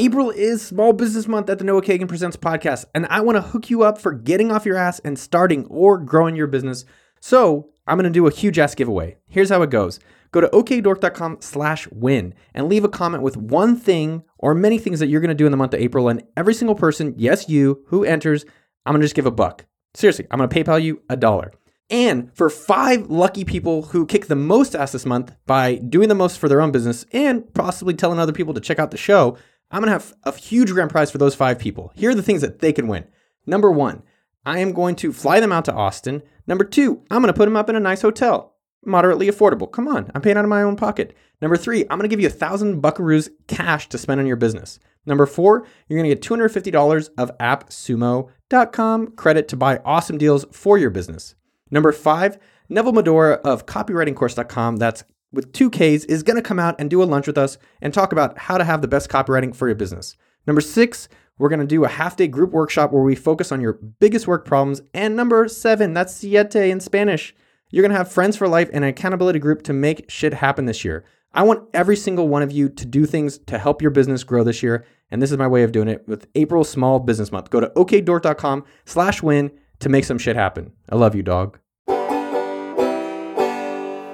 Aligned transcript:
April 0.00 0.30
is 0.30 0.62
Small 0.62 0.94
Business 0.94 1.28
Month 1.28 1.50
at 1.50 1.58
the 1.58 1.64
Noah 1.64 1.82
Kagan 1.82 2.08
Presents 2.08 2.34
podcast, 2.34 2.86
and 2.94 3.06
I 3.10 3.20
want 3.20 3.36
to 3.36 3.42
hook 3.42 3.68
you 3.68 3.82
up 3.82 3.98
for 3.98 4.12
getting 4.12 4.50
off 4.50 4.64
your 4.64 4.78
ass 4.78 4.98
and 5.00 5.18
starting 5.18 5.66
or 5.66 5.98
growing 5.98 6.34
your 6.34 6.46
business. 6.46 6.86
So 7.20 7.68
I'm 7.86 7.98
going 7.98 8.04
to 8.04 8.10
do 8.10 8.26
a 8.26 8.30
huge 8.30 8.58
ass 8.58 8.74
giveaway. 8.74 9.18
Here's 9.28 9.50
how 9.50 9.60
it 9.60 9.68
goes. 9.68 10.00
Go 10.32 10.40
to 10.40 10.48
okdork.com 10.48 11.42
slash 11.42 11.86
win 11.88 12.32
and 12.54 12.66
leave 12.66 12.82
a 12.82 12.88
comment 12.88 13.22
with 13.22 13.36
one 13.36 13.76
thing 13.76 14.24
or 14.38 14.54
many 14.54 14.78
things 14.78 15.00
that 15.00 15.08
you're 15.08 15.20
going 15.20 15.28
to 15.28 15.34
do 15.34 15.44
in 15.44 15.50
the 15.50 15.58
month 15.58 15.74
of 15.74 15.80
April. 15.80 16.08
And 16.08 16.22
every 16.34 16.54
single 16.54 16.76
person, 16.76 17.12
yes, 17.18 17.50
you, 17.50 17.84
who 17.88 18.02
enters, 18.02 18.46
I'm 18.86 18.94
going 18.94 19.02
to 19.02 19.04
just 19.04 19.14
give 19.14 19.26
a 19.26 19.30
buck. 19.30 19.66
Seriously, 19.92 20.26
I'm 20.30 20.38
going 20.38 20.48
to 20.48 20.64
PayPal 20.64 20.82
you 20.82 21.02
a 21.10 21.16
dollar. 21.18 21.52
And 21.90 22.34
for 22.34 22.48
five 22.48 23.10
lucky 23.10 23.44
people 23.44 23.82
who 23.82 24.06
kick 24.06 24.28
the 24.28 24.36
most 24.36 24.74
ass 24.74 24.92
this 24.92 25.04
month 25.04 25.34
by 25.44 25.74
doing 25.74 26.08
the 26.08 26.14
most 26.14 26.38
for 26.38 26.48
their 26.48 26.62
own 26.62 26.72
business 26.72 27.04
and 27.12 27.52
possibly 27.52 27.92
telling 27.92 28.18
other 28.18 28.32
people 28.32 28.54
to 28.54 28.62
check 28.62 28.78
out 28.78 28.92
the 28.92 28.96
show, 28.96 29.36
I'm 29.70 29.80
gonna 29.80 29.92
have 29.92 30.14
a 30.24 30.36
huge 30.36 30.70
grand 30.72 30.90
prize 30.90 31.10
for 31.10 31.18
those 31.18 31.34
five 31.34 31.58
people. 31.58 31.92
Here 31.94 32.10
are 32.10 32.14
the 32.14 32.22
things 32.22 32.40
that 32.40 32.58
they 32.58 32.72
can 32.72 32.88
win. 32.88 33.04
Number 33.46 33.70
one, 33.70 34.02
I 34.44 34.58
am 34.58 34.72
going 34.72 34.96
to 34.96 35.12
fly 35.12 35.40
them 35.40 35.52
out 35.52 35.64
to 35.66 35.74
Austin. 35.74 36.22
Number 36.46 36.64
two, 36.64 37.02
I'm 37.10 37.22
gonna 37.22 37.32
put 37.32 37.44
them 37.44 37.56
up 37.56 37.68
in 37.68 37.76
a 37.76 37.80
nice 37.80 38.02
hotel, 38.02 38.56
moderately 38.84 39.28
affordable. 39.28 39.70
Come 39.70 39.88
on, 39.88 40.10
I'm 40.14 40.22
paying 40.22 40.36
out 40.36 40.44
of 40.44 40.50
my 40.50 40.62
own 40.62 40.76
pocket. 40.76 41.16
Number 41.40 41.56
three, 41.56 41.82
I'm 41.82 41.98
gonna 41.98 42.08
give 42.08 42.20
you 42.20 42.26
a 42.26 42.30
thousand 42.30 42.82
buckaroos 42.82 43.30
cash 43.46 43.88
to 43.90 43.98
spend 43.98 44.20
on 44.20 44.26
your 44.26 44.36
business. 44.36 44.78
Number 45.06 45.26
four, 45.26 45.66
you're 45.88 45.98
gonna 45.98 46.14
get 46.14 46.22
$250 46.22 47.10
of 47.16 47.36
appsumo.com 47.38 49.12
credit 49.12 49.48
to 49.48 49.56
buy 49.56 49.78
awesome 49.84 50.18
deals 50.18 50.44
for 50.52 50.78
your 50.78 50.90
business. 50.90 51.34
Number 51.70 51.92
five, 51.92 52.38
Neville 52.68 52.92
Medhora 52.92 53.40
of 53.44 53.66
copywritingcourse.com. 53.66 54.76
That's 54.76 55.04
with 55.32 55.52
two 55.52 55.70
Ks 55.70 56.04
is 56.04 56.22
going 56.22 56.36
to 56.36 56.42
come 56.42 56.58
out 56.58 56.76
and 56.78 56.90
do 56.90 57.02
a 57.02 57.04
lunch 57.04 57.26
with 57.26 57.38
us 57.38 57.58
and 57.80 57.92
talk 57.92 58.12
about 58.12 58.36
how 58.38 58.58
to 58.58 58.64
have 58.64 58.82
the 58.82 58.88
best 58.88 59.08
copywriting 59.08 59.54
for 59.54 59.68
your 59.68 59.76
business. 59.76 60.16
Number 60.46 60.60
six, 60.60 61.08
we're 61.38 61.48
going 61.48 61.60
to 61.60 61.66
do 61.66 61.84
a 61.84 61.88
half 61.88 62.16
day 62.16 62.28
group 62.28 62.50
workshop 62.50 62.92
where 62.92 63.02
we 63.02 63.14
focus 63.14 63.52
on 63.52 63.60
your 63.60 63.74
biggest 63.74 64.26
work 64.26 64.44
problems. 64.44 64.82
And 64.92 65.16
number 65.16 65.48
seven, 65.48 65.94
that's 65.94 66.14
siete 66.14 66.54
in 66.56 66.80
Spanish. 66.80 67.34
You're 67.70 67.82
going 67.82 67.92
to 67.92 67.96
have 67.96 68.10
friends 68.10 68.36
for 68.36 68.48
life 68.48 68.68
and 68.72 68.84
an 68.84 68.90
accountability 68.90 69.38
group 69.38 69.62
to 69.62 69.72
make 69.72 70.10
shit 70.10 70.34
happen 70.34 70.66
this 70.66 70.84
year. 70.84 71.04
I 71.32 71.44
want 71.44 71.68
every 71.72 71.96
single 71.96 72.26
one 72.26 72.42
of 72.42 72.50
you 72.50 72.68
to 72.68 72.84
do 72.84 73.06
things 73.06 73.38
to 73.46 73.58
help 73.58 73.80
your 73.80 73.92
business 73.92 74.24
grow 74.24 74.42
this 74.42 74.62
year. 74.62 74.84
And 75.12 75.22
this 75.22 75.30
is 75.30 75.38
my 75.38 75.46
way 75.46 75.62
of 75.62 75.70
doing 75.70 75.88
it 75.88 76.06
with 76.08 76.26
April 76.34 76.64
Small 76.64 76.98
Business 76.98 77.30
Month. 77.30 77.50
Go 77.50 77.60
to 77.60 77.68
okdork.com 77.68 78.64
slash 78.84 79.22
win 79.22 79.52
to 79.78 79.88
make 79.88 80.04
some 80.04 80.18
shit 80.18 80.34
happen. 80.34 80.72
I 80.88 80.96
love 80.96 81.14
you, 81.14 81.22
dog. 81.22 81.59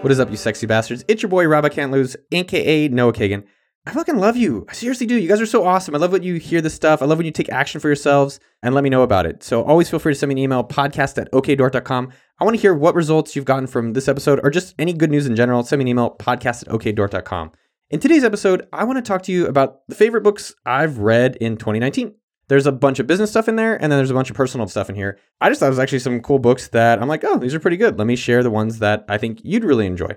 What 0.02 0.12
is 0.12 0.20
up, 0.20 0.30
you 0.30 0.36
sexy 0.36 0.66
bastards? 0.66 1.04
It's 1.08 1.22
your 1.22 1.30
boy, 1.30 1.46
Rob 1.46 1.64
I 1.64 1.68
Can't 1.68 1.90
Lose, 1.90 2.16
aka 2.30 2.86
Noah 2.88 3.12
Kagan. 3.12 3.44
I 3.86 3.92
fucking 3.92 4.18
love 4.18 4.36
you. 4.36 4.64
I 4.68 4.72
seriously 4.72 5.06
do. 5.06 5.16
You 5.16 5.28
guys 5.28 5.40
are 5.40 5.46
so 5.46 5.64
awesome. 5.64 5.94
I 5.94 5.98
love 5.98 6.12
when 6.12 6.22
you 6.22 6.34
hear 6.34 6.60
this 6.60 6.74
stuff. 6.74 7.02
I 7.02 7.06
love 7.06 7.18
when 7.18 7.24
you 7.24 7.32
take 7.32 7.48
action 7.48 7.80
for 7.80 7.88
yourselves 7.88 8.38
and 8.62 8.74
let 8.74 8.84
me 8.84 8.90
know 8.90 9.02
about 9.02 9.26
it. 9.26 9.42
So 9.42 9.62
always 9.64 9.88
feel 9.88 9.98
free 9.98 10.12
to 10.12 10.18
send 10.18 10.28
me 10.28 10.34
an 10.34 10.38
email, 10.38 10.62
podcast 10.62 11.18
at 11.20 11.30
okdork.com. 11.32 12.12
I 12.38 12.44
want 12.44 12.56
to 12.56 12.60
hear 12.60 12.74
what 12.74 12.94
results 12.94 13.34
you've 13.34 13.44
gotten 13.46 13.66
from 13.66 13.94
this 13.94 14.06
episode 14.06 14.38
or 14.42 14.50
just 14.50 14.74
any 14.78 14.92
good 14.92 15.10
news 15.10 15.26
in 15.26 15.34
general. 15.34 15.62
Send 15.62 15.78
me 15.78 15.84
an 15.84 15.88
email, 15.88 16.16
podcast 16.18 16.62
at 16.62 16.68
okdork.com. 16.68 17.52
In 17.90 17.98
today's 17.98 18.24
episode, 18.24 18.66
I 18.72 18.84
want 18.84 18.98
to 18.98 19.08
talk 19.08 19.22
to 19.22 19.32
you 19.32 19.46
about 19.46 19.86
the 19.88 19.94
favorite 19.94 20.22
books 20.22 20.54
I've 20.64 20.98
read 20.98 21.36
in 21.36 21.56
2019. 21.56 22.14
There's 22.48 22.66
a 22.66 22.72
bunch 22.72 22.98
of 22.98 23.06
business 23.06 23.30
stuff 23.30 23.48
in 23.48 23.56
there, 23.56 23.74
and 23.74 23.90
then 23.90 23.98
there's 23.98 24.10
a 24.10 24.14
bunch 24.14 24.30
of 24.30 24.36
personal 24.36 24.68
stuff 24.68 24.88
in 24.88 24.94
here. 24.94 25.18
I 25.40 25.48
just 25.48 25.60
thought 25.60 25.66
it 25.66 25.70
was 25.70 25.78
actually 25.78 25.98
some 25.98 26.20
cool 26.20 26.38
books 26.38 26.68
that 26.68 27.02
I'm 27.02 27.08
like, 27.08 27.24
oh, 27.24 27.38
these 27.38 27.54
are 27.54 27.60
pretty 27.60 27.76
good. 27.76 27.98
Let 27.98 28.06
me 28.06 28.16
share 28.16 28.42
the 28.42 28.50
ones 28.50 28.78
that 28.78 29.04
I 29.08 29.18
think 29.18 29.40
you'd 29.42 29.64
really 29.64 29.86
enjoy. 29.86 30.10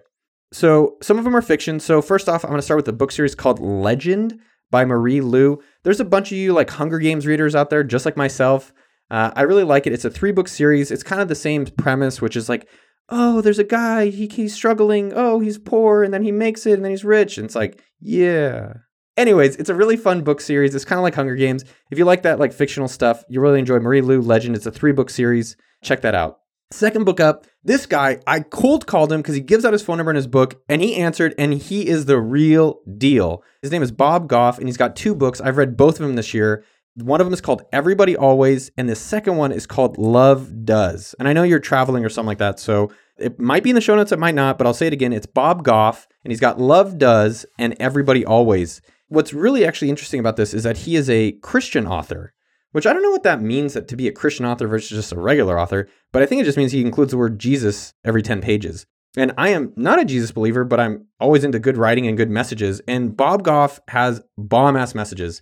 So 0.51 0.97
some 1.01 1.17
of 1.17 1.23
them 1.23 1.35
are 1.35 1.41
fiction. 1.41 1.79
So 1.79 2.01
first 2.01 2.29
off, 2.29 2.43
I'm 2.43 2.49
going 2.49 2.59
to 2.59 2.63
start 2.63 2.77
with 2.77 2.87
a 2.87 2.93
book 2.93 3.11
series 3.11 3.35
called 3.35 3.59
Legend 3.59 4.39
by 4.71 4.85
Marie 4.85 5.21
Lu. 5.21 5.59
There's 5.83 5.99
a 5.99 6.05
bunch 6.05 6.31
of 6.31 6.37
you 6.37 6.53
like 6.53 6.69
Hunger 6.69 6.99
Games 6.99 7.25
readers 7.25 7.55
out 7.55 7.69
there, 7.69 7.83
just 7.83 8.05
like 8.05 8.17
myself. 8.17 8.73
Uh, 9.11 9.31
I 9.35 9.41
really 9.43 9.63
like 9.63 9.87
it. 9.87 9.93
It's 9.93 10.05
a 10.05 10.09
three 10.09 10.31
book 10.31 10.47
series. 10.47 10.91
It's 10.91 11.03
kind 11.03 11.21
of 11.21 11.27
the 11.27 11.35
same 11.35 11.65
premise, 11.65 12.21
which 12.21 12.35
is 12.35 12.49
like, 12.49 12.67
oh, 13.09 13.41
there's 13.41 13.59
a 13.59 13.63
guy, 13.63 14.09
he, 14.09 14.27
he's 14.27 14.53
struggling. 14.53 15.13
Oh, 15.15 15.39
he's 15.39 15.57
poor, 15.57 16.03
and 16.03 16.13
then 16.13 16.23
he 16.23 16.31
makes 16.31 16.65
it, 16.67 16.73
and 16.73 16.83
then 16.83 16.91
he's 16.91 17.03
rich. 17.03 17.37
And 17.37 17.45
it's 17.45 17.55
like, 17.55 17.81
yeah, 17.99 18.73
Anyways, 19.19 19.57
it's 19.57 19.69
a 19.69 19.75
really 19.75 19.97
fun 19.97 20.21
book 20.21 20.39
series. 20.39 20.73
It's 20.73 20.85
kind 20.85 20.97
of 20.97 21.03
like 21.03 21.13
Hunger 21.13 21.35
Games. 21.35 21.65
If 21.91 21.97
you 21.97 22.05
like 22.05 22.21
that 22.21 22.39
like 22.39 22.53
fictional 22.53 22.87
stuff, 22.87 23.21
you 23.27 23.41
really 23.41 23.59
enjoy 23.59 23.77
Marie 23.79 23.99
Lu 23.99 24.21
Legend. 24.21 24.55
It's 24.55 24.65
a 24.65 24.71
three 24.71 24.93
book 24.93 25.09
series. 25.09 25.57
Check 25.83 25.99
that 26.03 26.15
out. 26.15 26.39
Second 26.71 27.03
book 27.03 27.19
up, 27.19 27.45
this 27.61 27.85
guy, 27.85 28.21
I 28.25 28.39
cold 28.39 28.87
called 28.87 29.11
him 29.11 29.19
because 29.21 29.35
he 29.35 29.41
gives 29.41 29.65
out 29.65 29.73
his 29.73 29.81
phone 29.81 29.97
number 29.97 30.11
in 30.11 30.15
his 30.15 30.27
book 30.27 30.61
and 30.69 30.81
he 30.81 30.95
answered 30.95 31.35
and 31.37 31.53
he 31.53 31.85
is 31.85 32.05
the 32.05 32.17
real 32.17 32.79
deal. 32.97 33.43
His 33.61 33.71
name 33.71 33.83
is 33.83 33.91
Bob 33.91 34.29
Goff 34.29 34.57
and 34.57 34.69
he's 34.69 34.77
got 34.77 34.95
two 34.95 35.13
books. 35.13 35.41
I've 35.41 35.57
read 35.57 35.75
both 35.75 35.99
of 35.99 36.07
them 36.07 36.15
this 36.15 36.33
year. 36.33 36.63
One 36.95 37.19
of 37.19 37.27
them 37.27 37.33
is 37.33 37.41
called 37.41 37.63
Everybody 37.73 38.15
Always 38.15 38.71
and 38.77 38.87
the 38.87 38.95
second 38.95 39.35
one 39.35 39.51
is 39.51 39.67
called 39.67 39.97
Love 39.97 40.63
Does. 40.63 41.13
And 41.19 41.27
I 41.27 41.33
know 41.33 41.43
you're 41.43 41.59
traveling 41.59 42.05
or 42.05 42.09
something 42.09 42.27
like 42.27 42.37
that, 42.37 42.57
so 42.57 42.89
it 43.17 43.37
might 43.37 43.63
be 43.63 43.71
in 43.71 43.75
the 43.75 43.81
show 43.81 43.97
notes, 43.97 44.13
it 44.13 44.19
might 44.19 44.35
not, 44.35 44.57
but 44.57 44.65
I'll 44.65 44.73
say 44.73 44.87
it 44.87 44.93
again. 44.93 45.11
It's 45.11 45.25
Bob 45.25 45.65
Goff 45.65 46.07
and 46.23 46.31
he's 46.31 46.39
got 46.39 46.57
Love 46.57 46.97
Does 46.97 47.45
and 47.57 47.75
Everybody 47.81 48.23
Always 48.23 48.81
what's 49.09 49.33
really 49.33 49.65
actually 49.65 49.89
interesting 49.89 50.19
about 50.19 50.37
this 50.37 50.53
is 50.53 50.63
that 50.63 50.77
he 50.77 50.95
is 50.95 51.09
a 51.09 51.33
Christian 51.33 51.85
author, 51.85 52.33
which 52.71 52.87
I 52.87 52.93
don't 52.93 53.03
know 53.03 53.11
what 53.11 53.23
that 53.23 53.41
means 53.41 53.73
that 53.73 53.87
to 53.89 53.95
be 53.95 54.07
a 54.07 54.13
Christian 54.13 54.45
author 54.45 54.67
versus 54.67 54.89
just 54.89 55.11
a 55.11 55.19
regular 55.19 55.59
author, 55.59 55.89
but 56.11 56.21
I 56.21 56.25
think 56.25 56.41
it 56.41 56.45
just 56.45 56.57
means 56.57 56.71
he 56.71 56.81
includes 56.81 57.11
the 57.11 57.17
word 57.17 57.39
Jesus 57.39 57.93
every 58.05 58.21
10 58.21 58.41
pages. 58.41 58.85
And 59.17 59.33
I 59.37 59.49
am 59.49 59.73
not 59.75 59.99
a 59.99 60.05
Jesus 60.05 60.31
believer, 60.31 60.63
but 60.63 60.79
I'm 60.79 61.07
always 61.19 61.43
into 61.43 61.59
good 61.59 61.77
writing 61.77 62.07
and 62.07 62.15
good 62.15 62.29
messages. 62.29 62.79
And 62.87 63.17
Bob 63.17 63.43
Goff 63.43 63.79
has 63.87 64.21
bomb 64.37 64.77
ass 64.77 64.93
messages. 64.93 65.41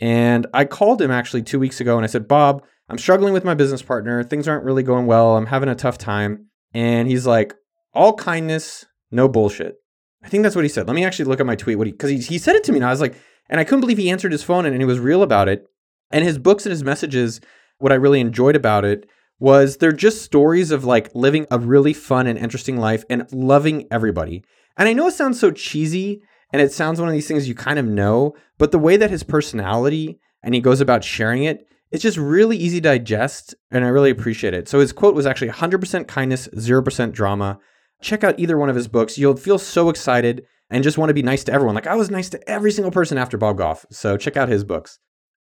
And 0.00 0.48
I 0.52 0.64
called 0.64 1.00
him 1.00 1.12
actually 1.12 1.42
two 1.42 1.60
weeks 1.60 1.80
ago 1.80 1.96
and 1.96 2.04
I 2.04 2.08
said, 2.08 2.26
Bob, 2.26 2.64
I'm 2.88 2.98
struggling 2.98 3.32
with 3.32 3.44
my 3.44 3.54
business 3.54 3.82
partner. 3.82 4.24
Things 4.24 4.48
aren't 4.48 4.64
really 4.64 4.82
going 4.82 5.06
well. 5.06 5.36
I'm 5.36 5.46
having 5.46 5.68
a 5.68 5.76
tough 5.76 5.96
time. 5.96 6.48
And 6.72 7.08
he's 7.08 7.26
like, 7.26 7.54
all 7.94 8.14
kindness, 8.14 8.84
no 9.12 9.28
bullshit. 9.28 9.76
I 10.24 10.28
think 10.28 10.42
that's 10.42 10.56
what 10.56 10.64
he 10.64 10.70
said. 10.70 10.86
Let 10.86 10.94
me 10.94 11.04
actually 11.04 11.26
look 11.26 11.40
at 11.40 11.46
my 11.46 11.54
tweet. 11.54 11.76
What 11.76 11.86
he 11.86 11.92
because 11.92 12.10
he, 12.10 12.18
he 12.18 12.38
said 12.38 12.56
it 12.56 12.64
to 12.64 12.72
me 12.72 12.78
and 12.78 12.86
I 12.86 12.90
was 12.90 13.00
like, 13.00 13.14
and 13.48 13.60
I 13.60 13.64
couldn't 13.64 13.80
believe 13.80 13.98
he 13.98 14.10
answered 14.10 14.32
his 14.32 14.42
phone 14.42 14.64
and, 14.64 14.74
and 14.74 14.80
he 14.80 14.86
was 14.86 14.98
real 14.98 15.22
about 15.22 15.48
it. 15.48 15.66
And 16.10 16.24
his 16.24 16.38
books 16.38 16.64
and 16.64 16.70
his 16.70 16.84
messages, 16.84 17.40
what 17.78 17.92
I 17.92 17.96
really 17.96 18.20
enjoyed 18.20 18.56
about 18.56 18.84
it 18.84 19.08
was 19.38 19.76
they're 19.76 19.92
just 19.92 20.22
stories 20.22 20.70
of 20.70 20.84
like 20.84 21.14
living 21.14 21.46
a 21.50 21.58
really 21.58 21.92
fun 21.92 22.26
and 22.26 22.38
interesting 22.38 22.78
life 22.78 23.04
and 23.10 23.30
loving 23.32 23.86
everybody. 23.90 24.44
And 24.76 24.88
I 24.88 24.92
know 24.92 25.08
it 25.08 25.12
sounds 25.12 25.38
so 25.38 25.50
cheesy 25.50 26.22
and 26.52 26.62
it 26.62 26.72
sounds 26.72 27.00
one 27.00 27.08
of 27.08 27.14
these 27.14 27.28
things 27.28 27.48
you 27.48 27.54
kind 27.54 27.78
of 27.78 27.84
know, 27.84 28.34
but 28.58 28.72
the 28.72 28.78
way 28.78 28.96
that 28.96 29.10
his 29.10 29.22
personality 29.22 30.20
and 30.42 30.54
he 30.54 30.60
goes 30.60 30.80
about 30.80 31.04
sharing 31.04 31.44
it, 31.44 31.66
it's 31.90 32.02
just 32.02 32.16
really 32.16 32.56
easy 32.56 32.80
to 32.80 32.88
digest 32.88 33.54
and 33.70 33.84
I 33.84 33.88
really 33.88 34.10
appreciate 34.10 34.54
it. 34.54 34.68
So 34.68 34.78
his 34.80 34.92
quote 34.92 35.14
was 35.14 35.26
actually 35.26 35.50
100% 35.50 36.06
kindness, 36.06 36.48
0% 36.48 37.12
drama 37.12 37.58
check 38.04 38.22
out 38.22 38.38
either 38.38 38.58
one 38.58 38.68
of 38.68 38.76
his 38.76 38.86
books. 38.86 39.18
You'll 39.18 39.36
feel 39.36 39.58
so 39.58 39.88
excited 39.88 40.46
and 40.70 40.84
just 40.84 40.98
want 40.98 41.10
to 41.10 41.14
be 41.14 41.22
nice 41.22 41.42
to 41.44 41.52
everyone. 41.52 41.74
Like 41.74 41.86
I 41.86 41.96
was 41.96 42.10
nice 42.10 42.28
to 42.30 42.50
every 42.50 42.70
single 42.70 42.92
person 42.92 43.18
after 43.18 43.36
Bob 43.36 43.58
Goff. 43.58 43.86
So 43.90 44.16
check 44.16 44.36
out 44.36 44.48
his 44.48 44.62
books. 44.62 44.98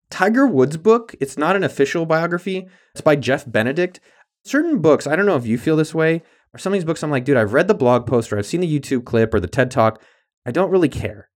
Tiger 0.10 0.48
Woods' 0.48 0.78
book, 0.78 1.16
it's 1.20 1.38
not 1.38 1.56
an 1.56 1.64
official 1.64 2.06
biography. 2.06 2.68
It's 2.94 3.02
by 3.02 3.16
Jeff 3.16 3.50
Benedict. 3.50 4.00
Certain 4.46 4.80
books, 4.80 5.08
I 5.08 5.16
don't 5.16 5.26
know 5.26 5.36
if 5.36 5.46
you 5.46 5.58
feel 5.58 5.76
this 5.76 5.96
way, 5.96 6.22
or 6.54 6.58
some 6.58 6.74
of 6.74 6.78
these 6.78 6.86
books 6.86 7.04
I'm 7.04 7.12
like, 7.12 7.26
dude, 7.26 7.38
I've 7.38 7.54
read 7.54 7.68
the 7.68 7.74
blog 7.74 8.06
post 8.06 8.32
or 8.32 8.38
I've 8.38 8.46
seen 8.46 8.62
the 8.62 8.80
YouTube 8.80 9.06
clip 9.06 9.34
or 9.34 9.40
the 9.40 9.48
TED 9.48 9.72
Talk. 9.72 10.02
I 10.46 10.52
don't 10.52 10.72
really 10.72 10.90
care. 10.90 11.30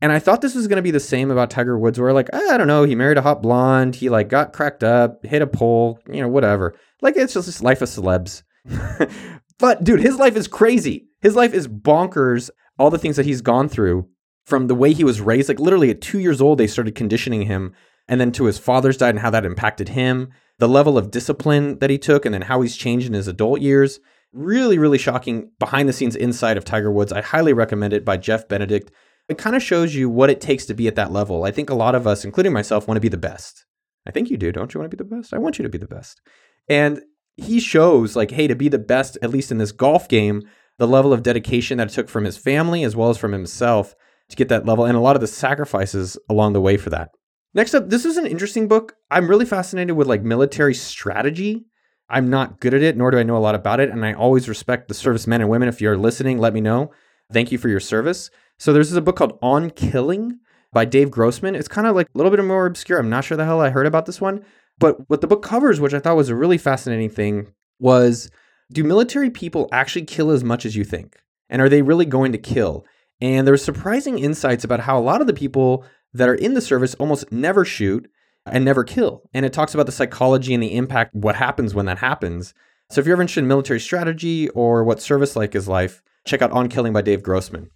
And 0.00 0.10
I 0.10 0.18
thought 0.18 0.40
this 0.40 0.54
was 0.54 0.66
going 0.66 0.76
to 0.76 0.82
be 0.82 0.90
the 0.90 1.00
same 1.00 1.30
about 1.30 1.50
Tiger 1.50 1.78
Woods, 1.78 1.98
where 1.98 2.12
like, 2.12 2.28
ah, 2.32 2.54
I 2.54 2.56
don't 2.58 2.66
know, 2.66 2.84
he 2.84 2.94
married 2.94 3.18
a 3.18 3.22
hot 3.22 3.40
blonde, 3.40 3.96
he 3.96 4.10
like 4.10 4.28
got 4.28 4.52
cracked 4.52 4.82
up, 4.82 5.24
hit 5.24 5.40
a 5.40 5.46
pole, 5.46 5.98
you 6.10 6.20
know, 6.20 6.28
whatever. 6.28 6.74
Like 7.00 7.16
it's 7.16 7.34
just 7.34 7.62
life 7.62 7.80
of 7.80 7.88
celebs. 7.88 8.42
But 9.58 9.84
dude, 9.84 10.00
his 10.00 10.18
life 10.18 10.36
is 10.36 10.48
crazy. 10.48 11.06
His 11.20 11.36
life 11.36 11.54
is 11.54 11.68
bonkers. 11.68 12.50
All 12.78 12.90
the 12.90 12.98
things 12.98 13.16
that 13.16 13.26
he's 13.26 13.40
gone 13.40 13.68
through 13.68 14.08
from 14.44 14.66
the 14.66 14.74
way 14.74 14.92
he 14.92 15.04
was 15.04 15.20
raised, 15.20 15.48
like 15.48 15.60
literally 15.60 15.90
at 15.90 16.00
two 16.00 16.18
years 16.18 16.40
old, 16.40 16.58
they 16.58 16.66
started 16.66 16.94
conditioning 16.94 17.42
him, 17.42 17.72
and 18.08 18.20
then 18.20 18.32
to 18.32 18.44
his 18.44 18.58
father's 18.58 18.96
died 18.96 19.10
and 19.10 19.20
how 19.20 19.30
that 19.30 19.46
impacted 19.46 19.90
him, 19.90 20.30
the 20.58 20.68
level 20.68 20.98
of 20.98 21.10
discipline 21.10 21.78
that 21.78 21.90
he 21.90 21.98
took, 21.98 22.26
and 22.26 22.34
then 22.34 22.42
how 22.42 22.60
he's 22.60 22.76
changed 22.76 23.06
in 23.06 23.14
his 23.14 23.28
adult 23.28 23.60
years. 23.60 24.00
Really, 24.32 24.78
really 24.78 24.98
shocking 24.98 25.52
behind 25.60 25.88
the 25.88 25.92
scenes 25.92 26.16
inside 26.16 26.56
of 26.56 26.64
Tiger 26.64 26.90
Woods. 26.90 27.12
I 27.12 27.22
highly 27.22 27.52
recommend 27.52 27.92
it 27.92 28.04
by 28.04 28.16
Jeff 28.16 28.48
Benedict. 28.48 28.90
It 29.28 29.38
kind 29.38 29.54
of 29.56 29.62
shows 29.62 29.94
you 29.94 30.10
what 30.10 30.28
it 30.28 30.40
takes 30.40 30.66
to 30.66 30.74
be 30.74 30.88
at 30.88 30.96
that 30.96 31.12
level. 31.12 31.44
I 31.44 31.52
think 31.52 31.70
a 31.70 31.74
lot 31.74 31.94
of 31.94 32.06
us, 32.06 32.24
including 32.24 32.52
myself, 32.52 32.88
want 32.88 32.96
to 32.96 33.00
be 33.00 33.08
the 33.08 33.16
best. 33.16 33.64
I 34.06 34.10
think 34.10 34.30
you 34.30 34.36
do. 34.36 34.52
Don't 34.52 34.74
you 34.74 34.80
want 34.80 34.90
to 34.90 34.96
be 34.96 35.02
the 35.02 35.16
best? 35.16 35.32
I 35.32 35.38
want 35.38 35.58
you 35.58 35.62
to 35.62 35.68
be 35.68 35.78
the 35.78 35.86
best. 35.86 36.20
And 36.68 37.00
he 37.36 37.60
shows 37.60 38.16
like, 38.16 38.30
hey, 38.30 38.46
to 38.46 38.54
be 38.54 38.68
the 38.68 38.78
best, 38.78 39.18
at 39.22 39.30
least 39.30 39.50
in 39.50 39.58
this 39.58 39.72
golf 39.72 40.08
game, 40.08 40.42
the 40.78 40.86
level 40.86 41.12
of 41.12 41.22
dedication 41.22 41.78
that 41.78 41.88
it 41.88 41.94
took 41.94 42.08
from 42.08 42.24
his 42.24 42.36
family 42.36 42.84
as 42.84 42.96
well 42.96 43.10
as 43.10 43.18
from 43.18 43.32
himself 43.32 43.94
to 44.28 44.36
get 44.36 44.48
that 44.48 44.66
level 44.66 44.84
and 44.84 44.96
a 44.96 45.00
lot 45.00 45.16
of 45.16 45.20
the 45.20 45.26
sacrifices 45.26 46.16
along 46.28 46.52
the 46.52 46.60
way 46.60 46.76
for 46.76 46.90
that. 46.90 47.10
Next 47.52 47.74
up, 47.74 47.88
this 47.88 48.04
is 48.04 48.16
an 48.16 48.26
interesting 48.26 48.66
book. 48.66 48.94
I'm 49.10 49.28
really 49.28 49.44
fascinated 49.44 49.96
with 49.96 50.08
like 50.08 50.22
military 50.22 50.74
strategy. 50.74 51.66
I'm 52.08 52.28
not 52.28 52.60
good 52.60 52.74
at 52.74 52.82
it, 52.82 52.96
nor 52.96 53.10
do 53.10 53.18
I 53.18 53.22
know 53.22 53.36
a 53.36 53.38
lot 53.38 53.54
about 53.54 53.80
it. 53.80 53.90
And 53.90 54.04
I 54.04 54.12
always 54.12 54.48
respect 54.48 54.88
the 54.88 54.94
servicemen 54.94 55.40
and 55.40 55.48
women. 55.48 55.68
If 55.68 55.80
you're 55.80 55.96
listening, 55.96 56.38
let 56.38 56.52
me 56.52 56.60
know. 56.60 56.90
Thank 57.32 57.52
you 57.52 57.58
for 57.58 57.68
your 57.68 57.80
service. 57.80 58.30
So 58.58 58.72
there's 58.72 58.92
a 58.92 59.00
book 59.00 59.16
called 59.16 59.38
On 59.40 59.70
Killing 59.70 60.38
by 60.72 60.84
Dave 60.84 61.10
Grossman. 61.10 61.54
It's 61.54 61.68
kind 61.68 61.86
of 61.86 61.94
like 61.94 62.08
a 62.12 62.18
little 62.18 62.30
bit 62.30 62.44
more 62.44 62.66
obscure. 62.66 62.98
I'm 62.98 63.08
not 63.08 63.24
sure 63.24 63.36
the 63.36 63.44
hell 63.44 63.60
I 63.60 63.70
heard 63.70 63.86
about 63.86 64.06
this 64.06 64.20
one. 64.20 64.44
But 64.78 65.08
what 65.08 65.20
the 65.20 65.26
book 65.26 65.42
covers, 65.42 65.80
which 65.80 65.94
I 65.94 66.00
thought 66.00 66.16
was 66.16 66.28
a 66.28 66.34
really 66.34 66.58
fascinating 66.58 67.10
thing, 67.10 67.52
was 67.78 68.30
do 68.72 68.82
military 68.84 69.30
people 69.30 69.68
actually 69.72 70.04
kill 70.04 70.30
as 70.30 70.42
much 70.42 70.66
as 70.66 70.76
you 70.76 70.84
think? 70.84 71.16
And 71.48 71.60
are 71.62 71.68
they 71.68 71.82
really 71.82 72.06
going 72.06 72.32
to 72.32 72.38
kill? 72.38 72.84
And 73.20 73.46
there's 73.46 73.64
surprising 73.64 74.18
insights 74.18 74.64
about 74.64 74.80
how 74.80 74.98
a 74.98 75.00
lot 75.00 75.20
of 75.20 75.26
the 75.26 75.32
people 75.32 75.84
that 76.12 76.28
are 76.28 76.34
in 76.34 76.54
the 76.54 76.60
service 76.60 76.94
almost 76.94 77.30
never 77.30 77.64
shoot 77.64 78.08
and 78.46 78.64
never 78.64 78.84
kill. 78.84 79.22
And 79.32 79.46
it 79.46 79.52
talks 79.52 79.74
about 79.74 79.86
the 79.86 79.92
psychology 79.92 80.54
and 80.54 80.62
the 80.62 80.74
impact, 80.74 81.14
what 81.14 81.36
happens 81.36 81.74
when 81.74 81.86
that 81.86 81.98
happens. 81.98 82.54
So 82.90 83.00
if 83.00 83.06
you're 83.06 83.14
ever 83.14 83.22
interested 83.22 83.40
in 83.40 83.48
military 83.48 83.80
strategy 83.80 84.48
or 84.50 84.84
what 84.84 85.00
service 85.00 85.36
like 85.36 85.54
is 85.54 85.68
life, 85.68 86.02
check 86.26 86.42
out 86.42 86.50
On 86.52 86.68
Killing 86.68 86.92
by 86.92 87.02
Dave 87.02 87.22
Grossman. 87.22 87.70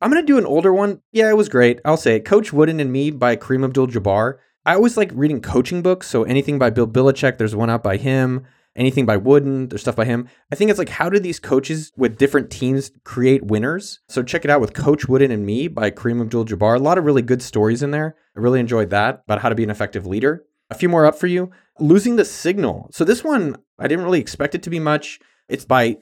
I'm 0.00 0.10
going 0.10 0.22
to 0.22 0.26
do 0.26 0.38
an 0.38 0.46
older 0.46 0.74
one. 0.74 1.00
Yeah, 1.12 1.30
it 1.30 1.36
was 1.36 1.48
great. 1.48 1.80
I'll 1.84 1.96
say 1.96 2.16
it. 2.16 2.24
Coach 2.26 2.52
Wooden 2.52 2.80
and 2.80 2.92
Me 2.92 3.10
by 3.10 3.36
Kareem 3.36 3.64
Abdul 3.64 3.86
Jabbar. 3.86 4.38
I 4.66 4.74
always 4.74 4.96
like 4.96 5.12
reading 5.14 5.40
coaching 5.40 5.80
books. 5.80 6.08
So 6.08 6.24
anything 6.24 6.58
by 6.58 6.70
Bill 6.70 6.88
Belichick, 6.88 7.38
there's 7.38 7.54
one 7.54 7.70
out 7.70 7.84
by 7.84 7.98
him. 7.98 8.44
Anything 8.74 9.06
by 9.06 9.16
Wooden, 9.16 9.68
there's 9.68 9.80
stuff 9.80 9.94
by 9.94 10.04
him. 10.04 10.28
I 10.52 10.56
think 10.56 10.70
it's 10.70 10.78
like 10.78 10.88
how 10.88 11.08
do 11.08 11.20
these 11.20 11.38
coaches 11.38 11.92
with 11.96 12.18
different 12.18 12.50
teams 12.50 12.90
create 13.04 13.44
winners? 13.46 14.00
So 14.08 14.24
check 14.24 14.44
it 14.44 14.50
out 14.50 14.60
with 14.60 14.74
Coach 14.74 15.06
Wooden 15.06 15.30
and 15.30 15.46
Me 15.46 15.68
by 15.68 15.92
Kareem 15.92 16.20
Abdul 16.20 16.46
Jabbar. 16.46 16.74
A 16.74 16.80
lot 16.80 16.98
of 16.98 17.04
really 17.04 17.22
good 17.22 17.42
stories 17.42 17.82
in 17.82 17.92
there. 17.92 18.16
I 18.36 18.40
really 18.40 18.58
enjoyed 18.58 18.90
that 18.90 19.22
about 19.24 19.40
how 19.40 19.48
to 19.48 19.54
be 19.54 19.62
an 19.62 19.70
effective 19.70 20.04
leader. 20.04 20.44
A 20.68 20.74
few 20.74 20.88
more 20.88 21.06
up 21.06 21.14
for 21.14 21.28
you. 21.28 21.52
Losing 21.78 22.16
the 22.16 22.24
Signal. 22.24 22.90
So 22.92 23.04
this 23.04 23.22
one, 23.22 23.56
I 23.78 23.86
didn't 23.86 24.04
really 24.04 24.20
expect 24.20 24.56
it 24.56 24.64
to 24.64 24.70
be 24.70 24.80
much. 24.80 25.20
It's 25.48 25.64
by 25.64 25.98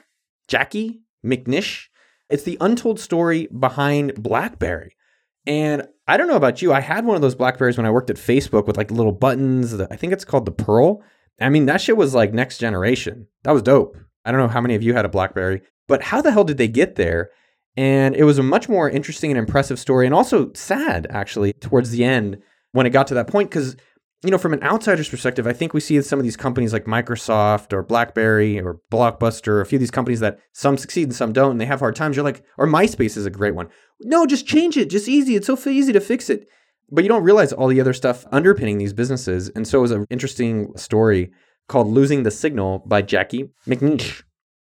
Jacquie 0.49 1.01
McNish. 1.23 1.85
It's 2.31 2.43
the 2.43 2.57
untold 2.59 2.99
story 2.99 3.47
behind 3.57 4.15
BlackBerry. 4.15 4.94
And 5.47 5.87
I 6.07 6.17
don't 6.17 6.27
know 6.27 6.35
about 6.35 6.61
you. 6.61 6.73
I 6.73 6.81
had 6.81 7.05
one 7.05 7.15
of 7.15 7.21
those 7.21 7.35
Blackberries 7.35 7.77
when 7.77 7.85
I 7.85 7.91
worked 7.91 8.09
at 8.09 8.15
Facebook 8.15 8.67
with 8.67 8.77
like 8.77 8.91
little 8.91 9.11
buttons. 9.11 9.73
I 9.73 9.95
think 9.95 10.13
it's 10.13 10.25
called 10.25 10.45
the 10.45 10.51
Pearl. 10.51 11.03
I 11.39 11.49
mean, 11.49 11.65
that 11.65 11.81
shit 11.81 11.97
was 11.97 12.13
like 12.13 12.33
next 12.33 12.57
generation. 12.57 13.27
That 13.43 13.51
was 13.51 13.61
dope. 13.61 13.97
I 14.23 14.31
don't 14.31 14.39
know 14.39 14.47
how 14.47 14.61
many 14.61 14.75
of 14.75 14.83
you 14.83 14.93
had 14.93 15.05
a 15.05 15.09
Blackberry, 15.09 15.61
but 15.87 16.01
how 16.01 16.21
the 16.21 16.31
hell 16.31 16.43
did 16.43 16.57
they 16.57 16.67
get 16.67 16.95
there? 16.95 17.29
And 17.77 18.15
it 18.15 18.23
was 18.23 18.39
a 18.39 18.43
much 18.43 18.69
more 18.69 18.89
interesting 18.89 19.31
and 19.31 19.37
impressive 19.37 19.77
story, 19.79 20.05
and 20.05 20.15
also 20.15 20.51
sad, 20.53 21.07
actually, 21.09 21.53
towards 21.53 21.91
the 21.91 22.05
end 22.05 22.41
when 22.71 22.85
it 22.85 22.91
got 22.91 23.07
to 23.07 23.13
that 23.15 23.27
point. 23.27 23.49
Because, 23.49 23.75
you 24.25 24.31
know, 24.31 24.37
from 24.37 24.53
an 24.53 24.63
outsider's 24.63 25.09
perspective, 25.09 25.47
I 25.47 25.53
think 25.53 25.73
we 25.73 25.79
see 25.79 26.01
some 26.01 26.19
of 26.19 26.23
these 26.23 26.37
companies 26.37 26.73
like 26.73 26.85
Microsoft 26.85 27.73
or 27.73 27.83
BlackBerry 27.83 28.59
or 28.59 28.79
Blockbuster, 28.91 29.61
a 29.61 29.65
few 29.65 29.77
of 29.77 29.81
these 29.81 29.91
companies 29.91 30.19
that 30.19 30.39
some 30.53 30.77
succeed 30.77 31.03
and 31.03 31.15
some 31.15 31.33
don't, 31.33 31.51
and 31.51 31.61
they 31.61 31.65
have 31.65 31.79
hard 31.79 31.95
times. 31.95 32.15
You're 32.15 32.25
like, 32.25 32.43
or 32.57 32.67
MySpace 32.67 33.17
is 33.17 33.25
a 33.25 33.31
great 33.31 33.55
one. 33.55 33.69
No, 34.01 34.25
just 34.25 34.47
change 34.47 34.77
it. 34.77 34.89
Just 34.89 35.07
easy. 35.07 35.35
It's 35.35 35.47
so 35.47 35.57
easy 35.69 35.93
to 35.93 36.01
fix 36.01 36.29
it. 36.29 36.47
But 36.91 37.03
you 37.03 37.07
don't 37.07 37.23
realize 37.23 37.51
all 37.53 37.67
the 37.67 37.81
other 37.81 37.93
stuff 37.93 38.25
underpinning 38.31 38.77
these 38.77 38.93
businesses. 38.93 39.49
And 39.49 39.67
so 39.67 39.79
it 39.79 39.83
was 39.83 39.91
an 39.91 40.05
interesting 40.09 40.75
story 40.77 41.31
called 41.67 41.87
Losing 41.87 42.23
the 42.23 42.31
Signal 42.31 42.83
by 42.85 43.01
Jacquie 43.01 43.49
McNish. 43.67 44.23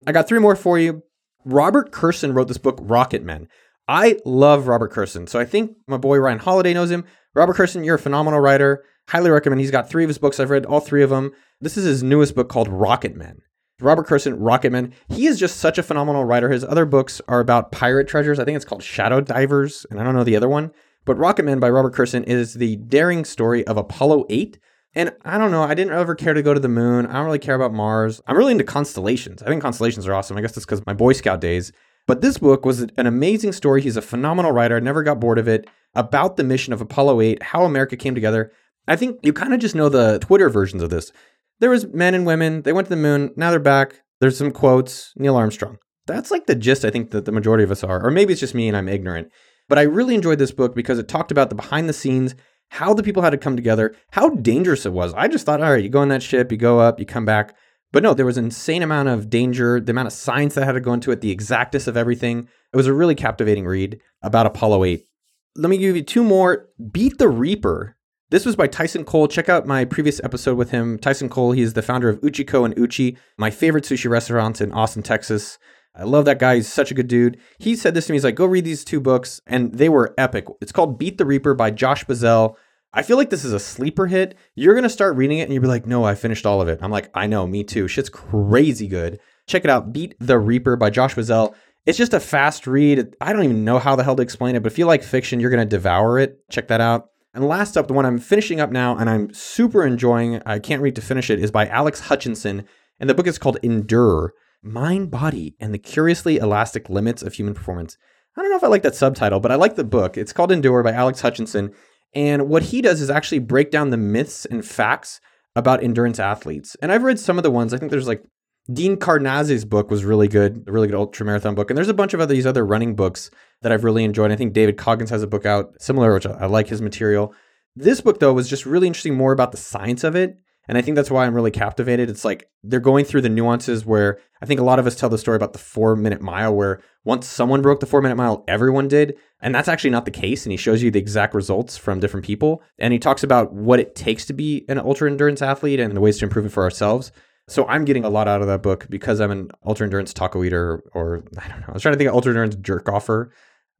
I 0.07 0.11
got 0.11 0.27
three 0.27 0.39
more 0.39 0.55
for 0.55 0.79
you. 0.79 1.03
Robert 1.43 1.91
Kurson 1.91 2.33
wrote 2.33 2.47
this 2.47 2.57
book, 2.57 2.79
Rocket 2.81 3.23
Men. 3.23 3.47
I 3.87 4.17
love 4.25 4.67
Robert 4.67 4.91
Kurson. 4.91 5.27
So 5.27 5.39
I 5.39 5.45
think 5.45 5.75
my 5.87 5.97
boy 5.97 6.17
Ryan 6.17 6.39
Holiday 6.39 6.73
knows 6.73 6.89
him. 6.89 7.05
Robert 7.35 7.57
Kurson, 7.57 7.85
you're 7.85 7.95
a 7.95 7.99
phenomenal 7.99 8.39
writer. 8.39 8.83
Highly 9.09 9.29
recommend. 9.29 9.59
He's 9.59 9.71
got 9.71 9.89
three 9.89 10.03
of 10.03 10.09
his 10.09 10.17
books. 10.17 10.39
I've 10.39 10.49
read 10.49 10.65
all 10.65 10.79
three 10.79 11.03
of 11.03 11.09
them. 11.09 11.31
This 11.61 11.77
is 11.77 11.83
his 11.83 12.01
newest 12.01 12.33
book 12.33 12.49
called 12.49 12.69
Rocket 12.69 13.15
Men. 13.15 13.41
Robert 13.81 14.07
Kurson, 14.07 14.35
Rocket 14.39 14.71
Men. 14.71 14.93
He 15.09 15.27
is 15.27 15.37
just 15.37 15.57
such 15.57 15.77
a 15.77 15.83
phenomenal 15.83 16.23
writer. 16.23 16.49
His 16.49 16.63
other 16.63 16.85
books 16.85 17.21
are 17.27 17.41
about 17.41 17.73
pirate 17.73 18.07
treasures. 18.07 18.39
I 18.39 18.45
think 18.45 18.55
it's 18.55 18.65
called 18.65 18.81
Shadow 18.81 19.19
Divers, 19.19 19.85
and 19.91 19.99
I 19.99 20.03
don't 20.03 20.15
know 20.15 20.23
the 20.23 20.37
other 20.37 20.47
one. 20.47 20.71
But 21.03 21.17
Rocket 21.17 21.43
Men 21.43 21.59
by 21.59 21.69
Robert 21.69 21.93
Kurson 21.93 22.23
is 22.23 22.53
the 22.53 22.77
daring 22.77 23.25
story 23.25 23.67
of 23.67 23.77
Apollo 23.77 24.25
8. 24.29 24.57
And 24.95 25.11
I 25.25 25.37
don't 25.37 25.51
know, 25.51 25.63
I 25.63 25.73
didn't 25.73 25.93
ever 25.93 26.15
care 26.15 26.33
to 26.33 26.41
go 26.41 26.53
to 26.53 26.59
the 26.59 26.69
moon. 26.69 27.05
I 27.05 27.13
don't 27.13 27.25
really 27.25 27.37
care 27.37 27.55
about 27.55 27.73
Mars. 27.73 28.21
I'm 28.27 28.37
really 28.37 28.53
into 28.53 28.63
constellations. 28.63 29.43
I 29.43 29.47
think 29.47 29.61
constellations 29.61 30.07
are 30.07 30.15
awesome. 30.15 30.37
I 30.37 30.41
guess 30.41 30.53
that's 30.53 30.65
because 30.65 30.85
my 30.85 30.93
Boy 30.93 31.11
Scout 31.11 31.41
days. 31.41 31.73
But 32.07 32.21
this 32.21 32.37
book 32.37 32.65
was 32.65 32.81
an 32.81 33.07
amazing 33.07 33.53
story. 33.53 33.81
He's 33.81 33.97
a 33.97 34.01
phenomenal 34.01 34.51
writer. 34.51 34.75
I 34.75 34.79
never 34.79 35.03
got 35.03 35.19
bored 35.19 35.39
of 35.39 35.47
it. 35.47 35.67
About 35.95 36.35
the 36.35 36.43
mission 36.43 36.73
of 36.73 36.81
Apollo 36.81 37.21
8, 37.21 37.41
how 37.41 37.63
America 37.63 37.95
came 37.95 38.13
together. 38.13 38.51
I 38.87 38.95
think 38.95 39.19
you 39.23 39.33
kind 39.33 39.53
of 39.53 39.59
just 39.59 39.75
know 39.75 39.89
the 39.89 40.19
Twitter 40.19 40.49
versions 40.49 40.83
of 40.83 40.89
this. 40.89 41.11
There 41.59 41.69
was 41.69 41.87
men 41.87 42.13
and 42.13 42.25
women. 42.25 42.61
They 42.63 42.73
went 42.73 42.87
to 42.87 42.89
the 42.89 43.01
moon. 43.01 43.31
Now 43.35 43.49
they're 43.49 43.59
back. 43.59 44.01
There's 44.19 44.37
some 44.37 44.51
quotes. 44.51 45.13
Neil 45.15 45.35
Armstrong. 45.35 45.77
That's 46.05 46.31
like 46.31 46.45
the 46.45 46.55
gist 46.55 46.85
I 46.85 46.91
think 46.91 47.11
that 47.11 47.25
the 47.25 47.31
majority 47.31 47.63
of 47.63 47.71
us 47.71 47.83
are. 47.83 48.05
Or 48.05 48.11
maybe 48.11 48.33
it's 48.33 48.41
just 48.41 48.53
me 48.53 48.67
and 48.67 48.77
I'm 48.77 48.89
ignorant. 48.89 49.31
But 49.67 49.79
I 49.79 49.83
really 49.83 50.15
enjoyed 50.15 50.37
this 50.37 50.51
book 50.51 50.75
because 50.75 50.99
it 50.99 51.07
talked 51.07 51.31
about 51.31 51.49
the 51.49 51.55
behind 51.55 51.89
the 51.89 51.93
scenes, 51.93 52.35
how 52.69 52.93
the 52.93 53.03
people 53.03 53.23
had 53.23 53.31
to 53.31 53.37
come 53.37 53.55
together, 53.55 53.95
how 54.11 54.29
dangerous 54.29 54.85
it 54.85 54.93
was. 54.93 55.13
I 55.15 55.27
just 55.27 55.45
thought, 55.45 55.61
all 55.61 55.71
right, 55.71 55.83
you 55.83 55.89
go 55.89 56.01
on 56.01 56.09
that 56.09 56.21
ship, 56.21 56.51
you 56.51 56.57
go 56.57 56.79
up, 56.79 56.99
you 56.99 57.05
come 57.05 57.25
back. 57.25 57.55
But 57.91 58.03
no, 58.03 58.13
there 58.13 58.25
was 58.25 58.37
an 58.37 58.45
insane 58.45 58.83
amount 58.83 59.09
of 59.09 59.29
danger, 59.29 59.79
the 59.79 59.91
amount 59.91 60.07
of 60.07 60.13
science 60.13 60.55
that 60.55 60.65
had 60.65 60.73
to 60.73 60.81
go 60.81 60.93
into 60.93 61.11
it, 61.11 61.21
the 61.21 61.31
exactness 61.31 61.87
of 61.87 61.95
everything. 61.95 62.49
It 62.73 62.77
was 62.77 62.87
a 62.87 62.93
really 62.93 63.15
captivating 63.15 63.65
read 63.65 64.01
about 64.21 64.45
Apollo 64.45 64.83
8. 64.83 65.07
Let 65.55 65.69
me 65.69 65.77
give 65.77 65.95
you 65.95 66.01
two 66.01 66.23
more. 66.23 66.67
Beat 66.91 67.17
the 67.17 67.29
Reaper. 67.29 67.95
This 68.31 68.45
was 68.45 68.55
by 68.55 68.67
Tyson 68.67 69.05
Cole. 69.05 69.27
Check 69.27 69.47
out 69.47 69.67
my 69.67 69.85
previous 69.85 70.19
episode 70.23 70.57
with 70.57 70.71
him. 70.71 70.97
Tyson 70.97 71.29
Cole, 71.29 71.53
he 71.53 71.61
is 71.61 71.73
the 71.73 71.81
founder 71.81 72.09
of 72.09 72.19
Uchiko 72.21 72.65
and 72.65 72.77
Uchi, 72.77 73.17
my 73.37 73.49
favorite 73.49 73.85
sushi 73.85 74.09
restaurants 74.09 74.59
in 74.59 74.71
Austin, 74.71 75.03
Texas. 75.03 75.57
I 75.95 76.03
love 76.03 76.25
that 76.25 76.39
guy. 76.39 76.55
He's 76.55 76.71
such 76.71 76.91
a 76.91 76.93
good 76.93 77.07
dude. 77.07 77.39
He 77.59 77.75
said 77.75 77.93
this 77.93 78.07
to 78.07 78.11
me. 78.11 78.15
He's 78.15 78.25
like, 78.25 78.35
go 78.35 78.45
read 78.45 78.65
these 78.65 78.83
two 78.83 78.99
books, 78.99 79.39
and 79.47 79.73
they 79.73 79.87
were 79.87 80.13
epic. 80.17 80.47
It's 80.59 80.73
called 80.73 80.99
Beat 80.99 81.17
the 81.17 81.25
Reaper 81.25 81.53
by 81.53 81.71
Josh 81.71 82.05
Bazell. 82.05 82.55
I 82.97 83.03
feel 83.03 83.17
like 83.17 83.29
this 83.29 83.43
is 83.43 83.51
a 83.51 83.59
sleeper 83.59 84.07
hit. 84.07 84.37
You're 84.55 84.73
going 84.73 84.83
to 84.83 84.89
start 84.89 85.17
reading 85.17 85.39
it 85.39 85.43
and 85.43 85.53
you'll 85.53 85.61
be 85.61 85.67
like, 85.67 85.85
no, 85.85 86.05
I 86.05 86.15
finished 86.15 86.45
all 86.45 86.61
of 86.61 86.69
it. 86.69 86.79
I'm 86.81 86.91
like, 86.91 87.11
I 87.13 87.27
know, 87.27 87.45
me 87.45 87.65
too. 87.65 87.89
Shit's 87.89 88.07
crazy 88.07 88.87
good. 88.87 89.19
Check 89.47 89.65
it 89.65 89.69
out. 89.69 89.91
Beat 89.91 90.15
the 90.19 90.39
Reaper 90.39 90.77
by 90.77 90.89
Josh 90.89 91.13
Bazell. 91.13 91.53
It's 91.85 91.97
just 91.97 92.13
a 92.13 92.21
fast 92.21 92.65
read. 92.65 93.13
I 93.19 93.33
don't 93.33 93.43
even 93.43 93.65
know 93.65 93.79
how 93.79 93.97
the 93.97 94.03
hell 94.03 94.15
to 94.15 94.23
explain 94.23 94.55
it, 94.55 94.63
but 94.63 94.71
if 94.71 94.79
you 94.79 94.85
like 94.85 95.03
fiction, 95.03 95.41
you're 95.41 95.49
going 95.51 95.59
to 95.59 95.65
devour 95.65 96.17
it. 96.19 96.39
Check 96.49 96.69
that 96.69 96.79
out. 96.79 97.09
And 97.33 97.45
last 97.45 97.75
up, 97.75 97.87
the 97.87 97.93
one 97.93 98.05
I'm 98.05 98.17
finishing 98.17 98.61
up 98.61 98.71
now 98.71 98.97
and 98.97 99.09
I'm 99.09 99.33
super 99.33 99.85
enjoying, 99.85 100.41
I 100.45 100.59
can't 100.59 100.81
read 100.81 100.95
to 100.95 101.01
finish 101.01 101.29
it, 101.29 101.39
is 101.39 101.51
by 101.51 101.67
Alex 101.67 101.99
Hutchinson. 101.99 102.65
And 102.97 103.09
the 103.09 103.13
book 103.13 103.27
is 103.27 103.37
called 103.37 103.57
Endure 103.61 104.33
Mind, 104.63 105.11
Body, 105.11 105.57
and 105.59 105.73
the 105.73 105.79
Curiously 105.79 106.37
Elastic 106.37 106.89
Limits 106.89 107.21
of 107.21 107.33
Human 107.33 107.53
Performance. 107.53 107.97
I 108.37 108.41
don't 108.41 108.51
know 108.51 108.57
if 108.57 108.63
I 108.63 108.67
like 108.67 108.83
that 108.83 108.95
subtitle, 108.95 109.41
but 109.41 109.51
I 109.51 109.55
like 109.55 109.75
the 109.75 109.83
book. 109.83 110.17
It's 110.17 110.33
called 110.33 110.51
Endure 110.51 110.81
by 110.81 110.91
Alex 110.93 111.21
Hutchinson. 111.21 111.73
And 112.15 112.47
what 112.47 112.63
he 112.63 112.81
does 112.81 113.01
is 113.01 113.09
actually 113.09 113.39
break 113.39 113.69
down 113.69 113.89
the 113.89 113.97
myths 113.97 114.45
and 114.45 114.65
facts 114.65 115.19
about 115.55 115.83
endurance 115.83 116.19
athletes. 116.19 116.75
And 116.81 116.91
I've 116.91 117.03
read 117.03 117.19
some 117.19 117.37
of 117.37 117.43
the 117.43 117.51
ones. 117.51 117.73
I 117.73 117.77
think 117.77 117.91
there's 117.91 118.07
like 118.07 118.23
Dean 118.71 118.97
Karnazes' 118.97 119.67
book 119.67 119.91
was 119.91 120.03
really 120.03 120.27
good, 120.27 120.63
a 120.67 120.71
really 120.71 120.87
good 120.87 120.95
ultra 120.95 121.25
marathon 121.25 121.55
book. 121.55 121.69
And 121.69 121.77
there's 121.77 121.89
a 121.89 121.93
bunch 121.93 122.13
of 122.13 122.19
other, 122.19 122.33
these 122.33 122.45
other 122.45 122.65
running 122.65 122.95
books 122.95 123.29
that 123.61 123.71
I've 123.71 123.83
really 123.83 124.03
enjoyed. 124.03 124.31
I 124.31 124.35
think 124.35 124.53
David 124.53 124.77
Goggins 124.77 125.09
has 125.09 125.23
a 125.23 125.27
book 125.27 125.45
out 125.45 125.75
similar, 125.79 126.13
which 126.13 126.25
I, 126.25 126.31
I 126.31 126.45
like 126.47 126.67
his 126.67 126.81
material. 126.81 127.33
This 127.75 128.01
book, 128.01 128.19
though, 128.19 128.33
was 128.33 128.49
just 128.49 128.65
really 128.65 128.87
interesting 128.87 129.15
more 129.15 129.33
about 129.33 129.51
the 129.51 129.57
science 129.57 130.03
of 130.03 130.15
it 130.15 130.37
and 130.67 130.77
I 130.77 130.81
think 130.81 130.95
that's 130.95 131.11
why 131.11 131.25
I'm 131.25 131.33
really 131.33 131.51
captivated. 131.51 132.09
It's 132.09 132.25
like 132.25 132.49
they're 132.63 132.79
going 132.79 133.05
through 133.05 133.21
the 133.21 133.29
nuances 133.29 133.85
where 133.85 134.19
I 134.41 134.45
think 134.45 134.59
a 134.59 134.63
lot 134.63 134.79
of 134.79 134.87
us 134.87 134.95
tell 134.95 135.09
the 135.09 135.17
story 135.17 135.35
about 135.35 135.53
the 135.53 135.59
four 135.59 135.95
minute 135.95 136.21
mile, 136.21 136.55
where 136.55 136.81
once 137.03 137.27
someone 137.27 137.61
broke 137.61 137.79
the 137.79 137.85
four 137.85 138.01
minute 138.01 138.15
mile, 138.15 138.43
everyone 138.47 138.87
did. 138.87 139.15
And 139.41 139.53
that's 139.53 139.67
actually 139.67 139.91
not 139.91 140.05
the 140.05 140.11
case. 140.11 140.45
And 140.45 140.51
he 140.51 140.57
shows 140.57 140.81
you 140.81 140.89
the 140.89 140.99
exact 140.99 141.35
results 141.35 141.77
from 141.77 141.99
different 141.99 142.25
people. 142.25 142.63
And 142.79 142.93
he 142.93 142.99
talks 142.99 143.23
about 143.23 143.53
what 143.53 143.79
it 143.79 143.95
takes 143.95 144.25
to 144.25 144.33
be 144.33 144.65
an 144.67 144.79
ultra 144.79 145.09
endurance 145.09 145.41
athlete 145.41 145.79
and 145.79 145.95
the 145.95 146.01
ways 146.01 146.17
to 146.19 146.25
improve 146.25 146.45
it 146.45 146.51
for 146.51 146.63
ourselves. 146.63 147.11
So 147.47 147.67
I'm 147.67 147.85
getting 147.85 148.03
a 148.03 148.09
lot 148.09 148.27
out 148.27 148.41
of 148.41 148.47
that 148.47 148.63
book 148.63 148.87
because 148.89 149.21
I'm 149.21 149.29
an 149.29 149.51
ultra 149.65 149.85
endurance 149.85 150.13
taco 150.13 150.43
eater, 150.43 150.83
or 150.93 151.23
I 151.37 151.47
don't 151.47 151.59
know. 151.59 151.67
I 151.69 151.73
was 151.73 151.83
trying 151.83 151.93
to 151.93 151.97
think 151.97 152.09
of 152.09 152.15
ultra 152.15 152.31
endurance 152.31 152.55
jerk 152.55 152.89
offer. 152.89 153.31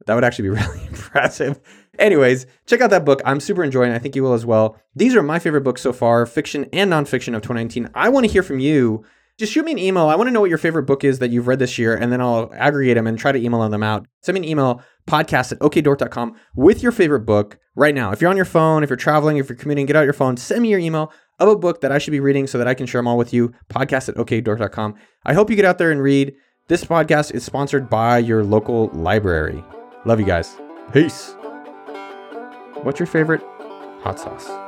That 0.06 0.14
would 0.14 0.24
actually 0.24 0.50
be 0.50 0.54
really 0.60 0.86
impressive. 0.86 1.60
Anyways, 1.98 2.46
check 2.66 2.80
out 2.80 2.90
that 2.90 3.04
book. 3.04 3.20
I'm 3.24 3.40
super 3.40 3.64
enjoying 3.64 3.92
it. 3.92 3.94
I 3.94 3.98
think 3.98 4.16
you 4.16 4.22
will 4.22 4.34
as 4.34 4.46
well. 4.46 4.78
These 4.94 5.14
are 5.14 5.22
my 5.22 5.38
favorite 5.38 5.62
books 5.62 5.82
so 5.82 5.92
far, 5.92 6.26
fiction 6.26 6.66
and 6.72 6.90
nonfiction 6.90 7.34
of 7.34 7.42
2019. 7.42 7.90
I 7.94 8.08
want 8.08 8.26
to 8.26 8.32
hear 8.32 8.42
from 8.42 8.58
you. 8.58 9.04
Just 9.38 9.52
shoot 9.52 9.66
me 9.66 9.72
an 9.72 9.78
email. 9.78 10.08
I 10.08 10.16
want 10.16 10.28
to 10.28 10.32
know 10.32 10.40
what 10.40 10.48
your 10.48 10.58
favorite 10.58 10.84
book 10.84 11.04
is 11.04 11.18
that 11.18 11.30
you've 11.30 11.46
read 11.46 11.58
this 11.58 11.76
year, 11.76 11.94
and 11.94 12.10
then 12.10 12.22
I'll 12.22 12.50
aggregate 12.54 12.96
them 12.96 13.06
and 13.06 13.18
try 13.18 13.32
to 13.32 13.38
email 13.38 13.68
them 13.68 13.82
out. 13.82 14.06
Send 14.22 14.34
me 14.34 14.40
an 14.40 14.48
email, 14.48 14.82
podcast 15.06 15.52
at 15.52 15.58
okdork.com 15.58 16.36
with 16.54 16.82
your 16.82 16.92
favorite 16.92 17.20
book 17.20 17.58
right 17.74 17.94
now. 17.94 18.12
If 18.12 18.22
you're 18.22 18.30
on 18.30 18.36
your 18.36 18.46
phone, 18.46 18.82
if 18.82 18.88
you're 18.88 18.96
traveling, 18.96 19.36
if 19.36 19.50
you're 19.50 19.58
commuting, 19.58 19.84
get 19.84 19.94
out 19.94 20.04
your 20.04 20.14
phone, 20.14 20.38
send 20.38 20.62
me 20.62 20.70
your 20.70 20.78
email 20.78 21.12
of 21.38 21.48
a 21.48 21.56
book 21.56 21.82
that 21.82 21.92
I 21.92 21.98
should 21.98 22.12
be 22.12 22.20
reading 22.20 22.46
so 22.46 22.56
that 22.56 22.66
I 22.66 22.72
can 22.72 22.86
share 22.86 22.98
them 22.98 23.08
all 23.08 23.18
with 23.18 23.34
you. 23.34 23.52
Podcast 23.68 24.08
at 24.08 24.14
okdork.com. 24.14 24.94
I 25.26 25.34
hope 25.34 25.50
you 25.50 25.56
get 25.56 25.66
out 25.66 25.76
there 25.76 25.90
and 25.90 26.02
read. 26.02 26.34
This 26.68 26.84
podcast 26.84 27.34
is 27.34 27.44
sponsored 27.44 27.90
by 27.90 28.18
your 28.18 28.42
local 28.42 28.88
library. 28.88 29.62
Love 30.06 30.18
you 30.18 30.26
guys. 30.26 30.56
Peace. 30.92 31.36
What's 32.86 33.00
your 33.00 33.08
favorite 33.08 33.42
hot 34.00 34.20
sauce? 34.20 34.65